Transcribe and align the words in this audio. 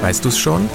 Weißt 0.00 0.24
du 0.24 0.28
es 0.28 0.38
schon? 0.38 0.68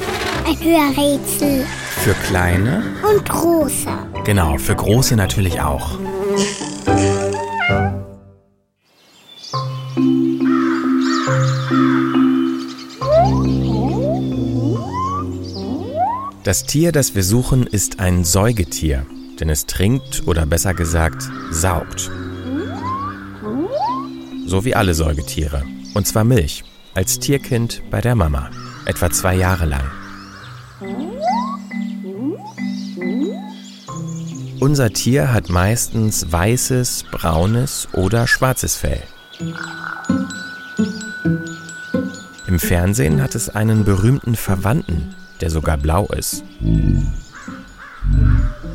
Ein 0.45 0.59
Hörrätsel. 0.59 1.65
Für 2.03 2.13
kleine? 2.25 2.83
Und 3.09 3.27
große. 3.27 3.87
Genau, 4.25 4.57
für 4.57 4.75
große 4.75 5.15
natürlich 5.15 5.61
auch. 5.61 5.97
Das 16.43 16.65
Tier, 16.65 16.91
das 16.91 17.15
wir 17.15 17.23
suchen, 17.23 17.65
ist 17.65 18.01
ein 18.01 18.25
Säugetier, 18.25 19.05
denn 19.39 19.49
es 19.49 19.65
trinkt 19.65 20.27
oder 20.27 20.45
besser 20.45 20.73
gesagt 20.73 21.23
saugt. 21.51 22.11
So 24.45 24.65
wie 24.65 24.75
alle 24.75 24.93
Säugetiere. 24.93 25.63
Und 25.93 26.05
zwar 26.05 26.25
Milch, 26.25 26.65
als 26.93 27.19
Tierkind 27.19 27.81
bei 27.89 28.01
der 28.01 28.15
Mama, 28.15 28.49
etwa 28.85 29.09
zwei 29.09 29.35
Jahre 29.35 29.65
lang. 29.65 29.89
Unser 34.59 34.91
Tier 34.91 35.33
hat 35.33 35.49
meistens 35.49 36.31
weißes, 36.31 37.05
braunes 37.11 37.87
oder 37.93 38.27
schwarzes 38.27 38.75
Fell. 38.75 39.03
Im 42.47 42.59
Fernsehen 42.59 43.21
hat 43.21 43.35
es 43.35 43.49
einen 43.49 43.83
berühmten 43.83 44.35
Verwandten, 44.35 45.15
der 45.41 45.49
sogar 45.49 45.77
blau 45.77 46.05
ist. 46.07 46.43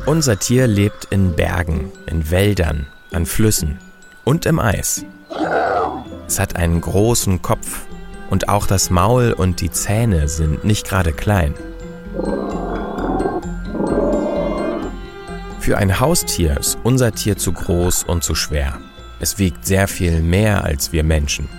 Unser 0.05 0.37
Tier 0.37 0.67
lebt 0.67 1.05
in 1.05 1.35
Bergen, 1.35 1.91
in 2.05 2.29
Wäldern, 2.29 2.87
an 3.11 3.25
Flüssen 3.25 3.79
und 4.25 4.45
im 4.45 4.59
Eis. 4.59 5.05
Es 6.27 6.39
hat 6.39 6.55
einen 6.55 6.81
großen 6.81 7.41
Kopf 7.41 7.87
und 8.29 8.49
auch 8.49 8.67
das 8.67 8.89
Maul 8.89 9.33
und 9.33 9.61
die 9.61 9.71
Zähne 9.71 10.27
sind 10.27 10.63
nicht 10.63 10.87
gerade 10.87 11.13
klein. 11.13 11.53
Für 15.59 15.77
ein 15.77 15.99
Haustier 15.99 16.57
ist 16.57 16.77
unser 16.83 17.11
Tier 17.11 17.37
zu 17.37 17.51
groß 17.51 18.03
und 18.03 18.23
zu 18.23 18.35
schwer. 18.35 18.79
Es 19.19 19.37
wiegt 19.37 19.65
sehr 19.65 19.87
viel 19.87 20.21
mehr 20.21 20.63
als 20.63 20.91
wir 20.91 21.03
Menschen. 21.03 21.49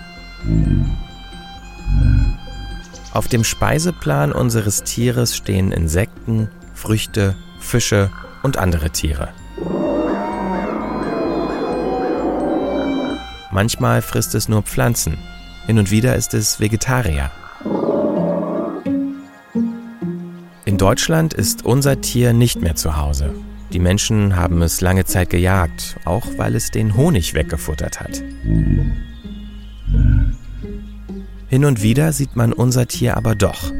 Auf 3.13 3.27
dem 3.27 3.43
Speiseplan 3.43 4.31
unseres 4.31 4.83
Tieres 4.83 5.35
stehen 5.35 5.71
Insekten, 5.71 6.49
Früchte, 6.73 7.35
Fische 7.59 8.09
und 8.41 8.57
andere 8.57 8.89
Tiere. 8.89 9.29
Manchmal 13.51 14.01
frisst 14.01 14.33
es 14.33 14.47
nur 14.47 14.63
Pflanzen, 14.63 15.17
hin 15.67 15.79
und 15.79 15.91
wieder 15.91 16.15
ist 16.15 16.33
es 16.33 16.59
Vegetarier. 16.59 17.31
In 20.65 20.77
Deutschland 20.77 21.33
ist 21.33 21.65
unser 21.65 22.01
Tier 22.01 22.33
nicht 22.33 22.61
mehr 22.61 22.75
zu 22.75 22.97
Hause. 22.97 23.33
Die 23.73 23.79
Menschen 23.79 24.35
haben 24.35 24.61
es 24.61 24.81
lange 24.81 25.05
Zeit 25.05 25.29
gejagt, 25.29 25.95
auch 26.05 26.25
weil 26.37 26.55
es 26.55 26.71
den 26.71 26.95
Honig 26.95 27.33
weggefuttert 27.33 27.99
hat. 27.99 28.21
Hin 31.47 31.65
und 31.65 31.81
wieder 31.81 32.13
sieht 32.13 32.35
man 32.35 32.53
unser 32.53 32.87
Tier 32.87 33.17
aber 33.17 33.35
doch. 33.35 33.71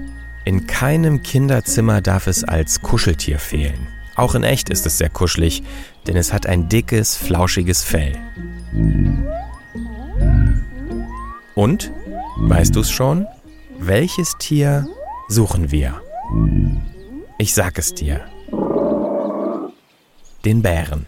In 0.45 0.67
keinem 0.67 1.23
Kinderzimmer 1.23 2.01
darf 2.01 2.27
es 2.27 2.43
als 2.43 2.81
Kuscheltier 2.81 3.39
fehlen. 3.39 3.87
Auch 4.15 4.35
in 4.35 4.43
echt 4.43 4.69
ist 4.69 4.85
es 4.85 4.97
sehr 4.97 5.09
kuschelig, 5.09 5.63
denn 6.07 6.15
es 6.15 6.33
hat 6.33 6.45
ein 6.45 6.67
dickes, 6.67 7.15
flauschiges 7.15 7.83
Fell. 7.83 8.17
Und, 11.55 11.91
weißt 12.37 12.75
du 12.75 12.79
es 12.81 12.91
schon? 12.91 13.27
Welches 13.79 14.37
Tier 14.37 14.87
suchen 15.27 15.71
wir? 15.71 16.01
Ich 17.37 17.53
sag 17.53 17.77
es 17.77 17.93
dir. 17.93 18.21
Den 20.45 20.61
Bären. 20.61 21.07